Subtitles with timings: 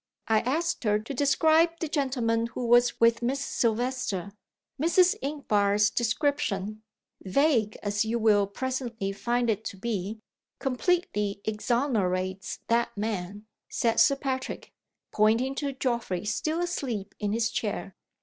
[0.27, 4.31] "I asked her to describe the gentleman who was with Miss Silvester.
[4.81, 5.13] Mrs.
[5.21, 6.81] Inchbare's description
[7.21, 10.19] (vague as you will presently find it to be)
[10.57, 14.71] completely exonerates that man," said Sir Patrick,
[15.11, 17.95] pointing to Geoffrey still asleep in his chair.